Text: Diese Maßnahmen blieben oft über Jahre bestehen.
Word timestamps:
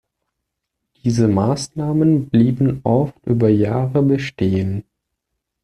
Diese 1.03 1.27
Maßnahmen 1.27 2.31
blieben 2.31 2.79
oft 2.83 3.23
über 3.23 3.49
Jahre 3.49 4.01
bestehen. 4.01 4.83